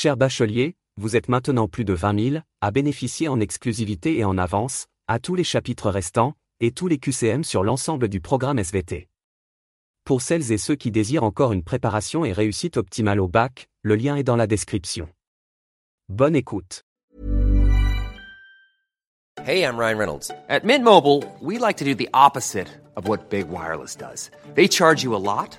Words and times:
Cher 0.00 0.16
bachelier, 0.16 0.76
vous 0.96 1.16
êtes 1.16 1.28
maintenant 1.28 1.66
plus 1.66 1.84
de 1.84 1.92
20 1.92 2.30
000 2.30 2.42
à 2.60 2.70
bénéficier 2.70 3.26
en 3.26 3.40
exclusivité 3.40 4.16
et 4.16 4.24
en 4.24 4.38
avance, 4.38 4.86
à 5.08 5.18
tous 5.18 5.34
les 5.34 5.42
chapitres 5.42 5.90
restants, 5.90 6.34
et 6.60 6.70
tous 6.70 6.86
les 6.86 6.98
QCM 6.98 7.42
sur 7.42 7.64
l'ensemble 7.64 8.06
du 8.06 8.20
programme 8.20 8.60
SVT. 8.60 9.08
Pour 10.04 10.22
celles 10.22 10.52
et 10.52 10.56
ceux 10.56 10.76
qui 10.76 10.92
désirent 10.92 11.24
encore 11.24 11.52
une 11.52 11.64
préparation 11.64 12.24
et 12.24 12.30
réussite 12.30 12.76
optimale 12.76 13.18
au 13.18 13.26
bac, 13.26 13.66
le 13.82 13.96
lien 13.96 14.14
est 14.14 14.22
dans 14.22 14.36
la 14.36 14.46
description. 14.46 15.08
Bonne 16.08 16.36
écoute. 16.36 16.84
Hey, 19.44 19.64
I'm 19.64 19.76
Ryan 19.76 19.98
Reynolds. 19.98 20.30
At 20.48 20.60
Mint 20.62 20.84
Mobile, 20.84 21.24
we 21.42 21.58
like 21.58 21.78
to 21.78 21.84
do 21.84 21.96
the 21.96 22.08
opposite 22.14 22.68
of 22.94 23.08
what 23.08 23.30
Big 23.30 23.48
Wireless 23.50 23.96
does. 23.96 24.30
They 24.54 24.68
charge 24.68 25.02
you 25.02 25.16
a 25.16 25.18
lot, 25.18 25.58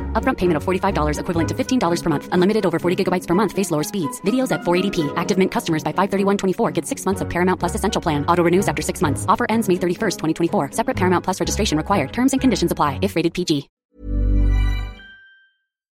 Upfront 0.13 0.37
payment 0.37 0.57
of 0.57 0.63
$45 0.63 1.19
equivalent 1.19 1.49
to 1.49 1.55
$15 1.55 2.03
per 2.03 2.09
month. 2.11 2.29
Unlimited 2.31 2.67
over 2.67 2.77
40 2.77 3.03
gigabytes 3.03 3.25
per 3.25 3.33
month. 3.33 3.51
Face 3.51 3.71
lower 3.71 3.83
speeds. 3.83 4.21
Videos 4.21 4.51
at 4.51 4.61
480p. 4.61 5.11
Active 5.15 5.39
Mint 5.39 5.51
customers 5.51 5.83
by 5.83 5.91
531.24 5.93 6.71
get 6.71 6.85
six 6.85 7.03
months 7.03 7.21
of 7.21 7.27
Paramount 7.27 7.59
Plus 7.59 7.73
Essential 7.73 7.99
Plan. 7.99 8.23
Auto 8.27 8.43
renews 8.43 8.67
after 8.67 8.83
six 8.83 9.01
months. 9.01 9.25
Offer 9.27 9.47
ends 9.49 9.67
May 9.67 9.77
31st, 9.77 10.19
2024. 10.19 10.73
Separate 10.73 10.97
Paramount 10.97 11.23
Plus 11.23 11.39
registration 11.39 11.77
required. 11.77 12.13
Terms 12.13 12.33
and 12.33 12.39
conditions 12.39 12.71
apply 12.71 12.99
if 13.01 13.15
rated 13.15 13.33
PG. 13.33 13.67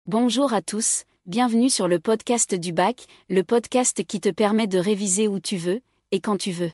Bonjour 0.07 0.53
à 0.53 0.61
tous, 0.61 1.05
bienvenue 1.25 1.71
sur 1.71 1.89
le 1.89 1.99
podcast 1.99 2.55
du 2.55 2.75
bac, 2.75 3.07
le 3.31 3.43
podcast 3.43 4.05
qui 4.05 4.21
te 4.21 4.29
permet 4.29 4.67
de 4.67 4.79
réviser 4.79 5.29
où 5.29 5.41
tu 5.41 5.57
veux, 5.57 5.81
et 6.13 6.21
quand 6.21 6.37
tu 6.37 6.51
veux. 6.51 6.71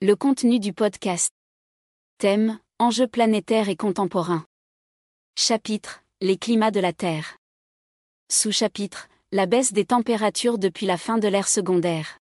Le 0.00 0.16
contenu 0.16 0.58
du 0.58 0.72
podcast. 0.72 1.32
Thème, 2.16 2.58
enjeux 2.78 3.06
planétaires 3.06 3.68
et 3.68 3.76
contemporains. 3.76 4.46
Chapitre, 5.36 6.02
les 6.22 6.36
climats 6.36 6.70
de 6.70 6.80
la 6.80 6.92
Terre. 6.92 7.38
Sous-chapitre, 8.30 9.08
la 9.32 9.46
baisse 9.46 9.72
des 9.72 9.86
températures 9.86 10.58
depuis 10.58 10.84
la 10.84 10.98
fin 10.98 11.16
de 11.16 11.26
l'ère 11.26 11.48
secondaire. 11.48 12.18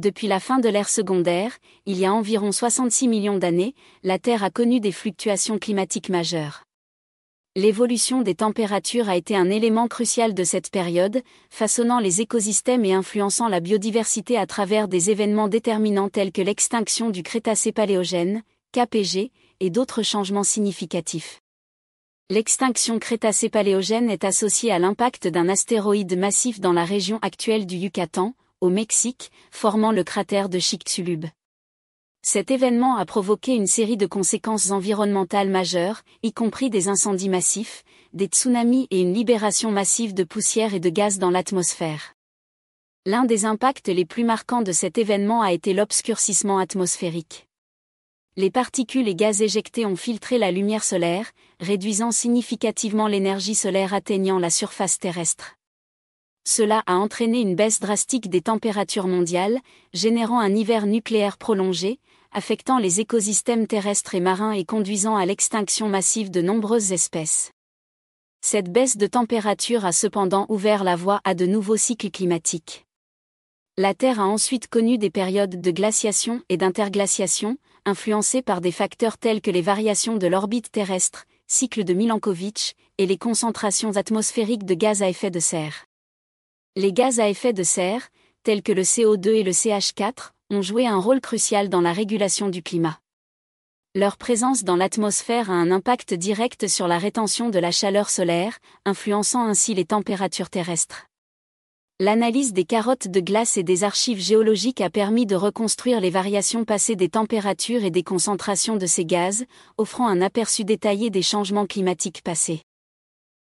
Depuis 0.00 0.28
la 0.28 0.38
fin 0.38 0.60
de 0.60 0.68
l'ère 0.68 0.88
secondaire, 0.88 1.58
il 1.84 1.98
y 1.98 2.06
a 2.06 2.14
environ 2.14 2.52
66 2.52 3.08
millions 3.08 3.38
d'années, 3.38 3.74
la 4.04 4.20
Terre 4.20 4.44
a 4.44 4.50
connu 4.50 4.78
des 4.78 4.92
fluctuations 4.92 5.58
climatiques 5.58 6.10
majeures. 6.10 6.62
L'évolution 7.56 8.22
des 8.22 8.36
températures 8.36 9.08
a 9.08 9.16
été 9.16 9.34
un 9.34 9.50
élément 9.50 9.88
crucial 9.88 10.32
de 10.32 10.44
cette 10.44 10.70
période, 10.70 11.22
façonnant 11.50 11.98
les 11.98 12.20
écosystèmes 12.20 12.84
et 12.84 12.94
influençant 12.94 13.48
la 13.48 13.58
biodiversité 13.58 14.38
à 14.38 14.46
travers 14.46 14.86
des 14.86 15.10
événements 15.10 15.48
déterminants 15.48 16.08
tels 16.08 16.30
que 16.30 16.40
l'extinction 16.40 17.10
du 17.10 17.24
Crétacé-Paléogène, 17.24 18.44
KPG, 18.70 19.32
et 19.58 19.70
d'autres 19.70 20.04
changements 20.04 20.44
significatifs. 20.44 21.41
L'extinction 22.30 22.98
Crétacé-Paléogène 22.98 24.08
est 24.08 24.24
associée 24.24 24.72
à 24.72 24.78
l'impact 24.78 25.28
d'un 25.28 25.48
astéroïde 25.48 26.16
massif 26.16 26.60
dans 26.60 26.72
la 26.72 26.84
région 26.84 27.18
actuelle 27.20 27.66
du 27.66 27.76
Yucatan, 27.76 28.34
au 28.60 28.70
Mexique, 28.70 29.30
formant 29.50 29.92
le 29.92 30.04
cratère 30.04 30.48
de 30.48 30.58
Chicxulub. 30.58 31.26
Cet 32.24 32.52
événement 32.52 32.96
a 32.96 33.04
provoqué 33.04 33.54
une 33.54 33.66
série 33.66 33.96
de 33.96 34.06
conséquences 34.06 34.70
environnementales 34.70 35.50
majeures, 35.50 36.02
y 36.22 36.32
compris 36.32 36.70
des 36.70 36.88
incendies 36.88 37.28
massifs, 37.28 37.82
des 38.12 38.26
tsunamis 38.26 38.86
et 38.90 39.00
une 39.00 39.12
libération 39.12 39.72
massive 39.72 40.14
de 40.14 40.22
poussière 40.22 40.72
et 40.72 40.80
de 40.80 40.88
gaz 40.88 41.18
dans 41.18 41.30
l'atmosphère. 41.30 42.14
L'un 43.04 43.24
des 43.24 43.44
impacts 43.44 43.88
les 43.88 44.04
plus 44.04 44.22
marquants 44.22 44.62
de 44.62 44.70
cet 44.70 44.96
événement 44.96 45.42
a 45.42 45.52
été 45.52 45.74
l'obscurcissement 45.74 46.58
atmosphérique. 46.58 47.48
Les 48.34 48.50
particules 48.50 49.08
et 49.08 49.14
gaz 49.14 49.42
éjectés 49.42 49.84
ont 49.84 49.94
filtré 49.94 50.38
la 50.38 50.50
lumière 50.50 50.84
solaire, 50.84 51.32
réduisant 51.60 52.12
significativement 52.12 53.06
l'énergie 53.06 53.54
solaire 53.54 53.92
atteignant 53.92 54.38
la 54.38 54.48
surface 54.48 54.98
terrestre. 54.98 55.56
Cela 56.44 56.82
a 56.86 56.94
entraîné 56.94 57.42
une 57.42 57.54
baisse 57.54 57.78
drastique 57.78 58.30
des 58.30 58.40
températures 58.40 59.06
mondiales, 59.06 59.60
générant 59.92 60.40
un 60.40 60.54
hiver 60.54 60.86
nucléaire 60.86 61.36
prolongé, 61.36 62.00
affectant 62.32 62.78
les 62.78 63.00
écosystèmes 63.00 63.66
terrestres 63.66 64.14
et 64.14 64.20
marins 64.20 64.52
et 64.52 64.64
conduisant 64.64 65.16
à 65.16 65.26
l'extinction 65.26 65.90
massive 65.90 66.30
de 66.30 66.40
nombreuses 66.40 66.92
espèces. 66.92 67.52
Cette 68.40 68.72
baisse 68.72 68.96
de 68.96 69.06
température 69.06 69.84
a 69.84 69.92
cependant 69.92 70.46
ouvert 70.48 70.84
la 70.84 70.96
voie 70.96 71.20
à 71.24 71.34
de 71.34 71.44
nouveaux 71.44 71.76
cycles 71.76 72.10
climatiques. 72.10 72.86
La 73.78 73.94
Terre 73.94 74.20
a 74.20 74.26
ensuite 74.26 74.68
connu 74.68 74.98
des 74.98 75.08
périodes 75.08 75.58
de 75.62 75.70
glaciation 75.70 76.42
et 76.50 76.58
d'interglaciation, 76.58 77.56
influencées 77.86 78.42
par 78.42 78.60
des 78.60 78.70
facteurs 78.70 79.16
tels 79.16 79.40
que 79.40 79.50
les 79.50 79.62
variations 79.62 80.18
de 80.18 80.26
l'orbite 80.26 80.70
terrestre, 80.70 81.24
cycle 81.46 81.82
de 81.82 81.94
Milankovitch, 81.94 82.74
et 82.98 83.06
les 83.06 83.16
concentrations 83.16 83.96
atmosphériques 83.96 84.66
de 84.66 84.74
gaz 84.74 85.02
à 85.02 85.08
effet 85.08 85.30
de 85.30 85.40
serre. 85.40 85.86
Les 86.76 86.92
gaz 86.92 87.18
à 87.18 87.30
effet 87.30 87.54
de 87.54 87.62
serre, 87.62 88.10
tels 88.42 88.62
que 88.62 88.72
le 88.72 88.82
CO2 88.82 89.28
et 89.28 89.42
le 89.42 89.52
CH4, 89.52 90.32
ont 90.50 90.60
joué 90.60 90.86
un 90.86 90.98
rôle 90.98 91.22
crucial 91.22 91.70
dans 91.70 91.80
la 91.80 91.94
régulation 91.94 92.50
du 92.50 92.62
climat. 92.62 93.00
Leur 93.94 94.18
présence 94.18 94.64
dans 94.64 94.76
l'atmosphère 94.76 95.50
a 95.50 95.54
un 95.54 95.70
impact 95.70 96.12
direct 96.12 96.68
sur 96.68 96.88
la 96.88 96.98
rétention 96.98 97.48
de 97.48 97.58
la 97.58 97.70
chaleur 97.70 98.10
solaire, 98.10 98.58
influençant 98.84 99.46
ainsi 99.46 99.72
les 99.72 99.86
températures 99.86 100.50
terrestres. 100.50 101.06
L'analyse 102.04 102.52
des 102.52 102.64
carottes 102.64 103.06
de 103.06 103.20
glace 103.20 103.56
et 103.56 103.62
des 103.62 103.84
archives 103.84 104.18
géologiques 104.18 104.80
a 104.80 104.90
permis 104.90 105.24
de 105.24 105.36
reconstruire 105.36 106.00
les 106.00 106.10
variations 106.10 106.64
passées 106.64 106.96
des 106.96 107.08
températures 107.08 107.84
et 107.84 107.92
des 107.92 108.02
concentrations 108.02 108.74
de 108.74 108.86
ces 108.86 109.04
gaz, 109.04 109.44
offrant 109.78 110.08
un 110.08 110.20
aperçu 110.20 110.64
détaillé 110.64 111.10
des 111.10 111.22
changements 111.22 111.64
climatiques 111.64 112.22
passés. 112.24 112.62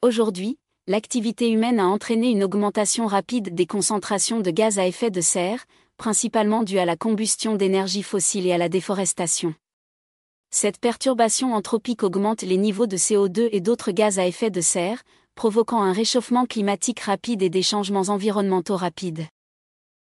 Aujourd'hui, 0.03 0.59
l'activité 0.89 1.49
humaine 1.49 1.79
a 1.79 1.87
entraîné 1.87 2.31
une 2.31 2.43
augmentation 2.43 3.07
rapide 3.07 3.55
des 3.55 3.67
concentrations 3.67 4.41
de 4.41 4.51
gaz 4.51 4.81
à 4.81 4.87
effet 4.89 5.13
de 5.13 5.21
serre, 5.21 5.65
principalement 5.97 6.65
due 6.65 6.81
à 6.81 6.85
la 6.85 6.97
combustion 6.97 7.55
d'énergie 7.55 8.03
fossile 8.03 8.49
et 8.49 8.53
à 8.53 8.59
la 8.59 8.69
déforestation. 8.69 9.55
Cette 10.51 10.81
perturbation 10.81 11.55
anthropique 11.55 12.03
augmente 12.03 12.43
les 12.43 12.57
niveaux 12.57 12.89
de 12.89 12.97
CO2 12.97 13.49
et 13.53 13.61
d'autres 13.61 13.93
gaz 13.93 14.19
à 14.19 14.27
effet 14.27 14.51
de 14.51 14.61
serre, 14.61 15.05
provoquant 15.41 15.81
un 15.81 15.95
réchauffement 15.95 16.45
climatique 16.45 17.01
rapide 17.01 17.41
et 17.41 17.49
des 17.49 17.63
changements 17.63 18.11
environnementaux 18.11 18.77
rapides. 18.77 19.27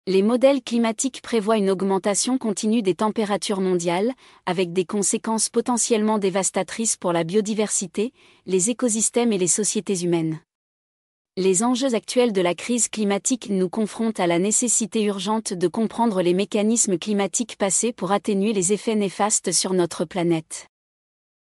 Les 0.07 0.23
modèles 0.23 0.63
climatiques 0.63 1.21
prévoient 1.21 1.57
une 1.57 1.69
augmentation 1.69 2.39
continue 2.39 2.81
des 2.81 2.95
températures 2.95 3.61
mondiales, 3.61 4.13
avec 4.47 4.73
des 4.73 4.85
conséquences 4.85 5.49
potentiellement 5.49 6.19
dévastatrices 6.19 6.97
pour 6.97 7.13
la 7.13 7.25
biodiversité, 7.25 8.13
les 8.47 8.71
écosystèmes 8.71 9.33
et 9.33 9.39
les 9.39 9.49
sociétés 9.49 10.05
humaines. 10.05 10.39
Les 11.37 11.65
enjeux 11.65 11.97
actuels 11.97 12.33
de 12.33 12.41
la 12.41 12.55
crise 12.55 12.89
climatique 12.89 13.49
nous 13.51 13.69
confrontent 13.69 14.21
à 14.21 14.29
la 14.29 14.39
nécessité 14.39 15.03
urgente 15.03 15.53
de 15.53 15.67
comprendre 15.67 16.23
les 16.23 16.35
mécanismes 16.35 16.99
climatiques 16.99 17.57
passés 17.59 17.93
pour 17.93 18.13
atténuer 18.13 18.53
les 18.53 18.73
effets 18.73 18.95
néfastes 18.95 19.51
sur 19.51 19.73
notre 19.73 20.05
planète. 20.05 20.69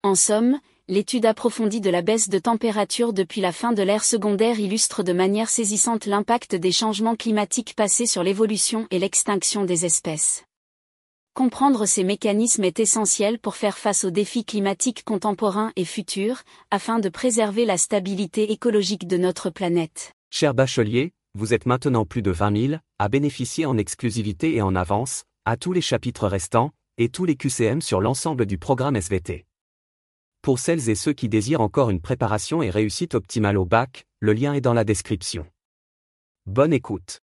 En 0.02 0.16
somme, 0.16 0.58
l'étude 0.90 1.24
approfondie 1.24 1.80
de 1.80 1.88
la 1.88 2.02
baisse 2.02 2.28
de 2.28 2.40
température 2.40 3.12
depuis 3.12 3.40
la 3.40 3.52
fin 3.52 3.72
de 3.72 3.80
l'ère 3.80 4.02
secondaire 4.02 4.58
illustre 4.58 5.04
de 5.04 5.12
manière 5.12 5.48
saisissante 5.48 6.04
l'impact 6.04 6.56
des 6.56 6.72
changements 6.72 7.14
climatiques 7.14 7.74
passés 7.76 8.06
sur 8.06 8.24
l'évolution 8.24 8.88
et 8.90 8.98
l'extinction 8.98 9.64
des 9.64 9.84
espèces. 9.84 10.44
Comprendre 11.32 11.86
ces 11.86 12.02
mécanismes 12.02 12.64
est 12.64 12.80
essentiel 12.80 13.38
pour 13.38 13.54
faire 13.54 13.78
face 13.78 14.02
aux 14.02 14.10
défis 14.10 14.44
climatiques 14.44 15.04
contemporains 15.04 15.70
et 15.76 15.84
futurs, 15.84 16.42
afin 16.72 16.98
de 16.98 17.08
préserver 17.08 17.64
la 17.64 17.78
stabilité 17.78 18.50
écologique 18.50 19.06
de 19.06 19.16
notre 19.16 19.48
planète. 19.48 20.12
Cher 20.30 20.54
bachelier, 20.54 21.12
vous 21.38 21.54
êtes 21.54 21.66
maintenant 21.66 22.04
plus 22.04 22.22
de 22.22 22.32
20 22.32 22.68
000 22.68 22.80
à 22.98 23.08
bénéficier 23.08 23.64
en 23.64 23.78
exclusivité 23.78 24.56
et 24.56 24.62
en 24.62 24.74
avance, 24.74 25.22
à 25.44 25.56
tous 25.56 25.72
les 25.72 25.82
chapitres 25.82 26.26
restants, 26.26 26.72
et 26.98 27.10
tous 27.10 27.26
les 27.26 27.36
QCM 27.36 27.80
sur 27.80 28.00
l'ensemble 28.00 28.44
du 28.44 28.58
programme 28.58 28.96
SVT. 28.96 29.46
Pour 30.42 30.58
celles 30.58 30.88
et 30.88 30.94
ceux 30.94 31.12
qui 31.12 31.28
désirent 31.28 31.60
encore 31.60 31.90
une 31.90 32.00
préparation 32.00 32.62
et 32.62 32.70
réussite 32.70 33.14
optimale 33.14 33.58
au 33.58 33.66
bac, 33.66 34.06
le 34.20 34.32
lien 34.32 34.54
est 34.54 34.62
dans 34.62 34.72
la 34.72 34.84
description. 34.84 35.46
Bonne 36.46 36.72
écoute. 36.72 37.20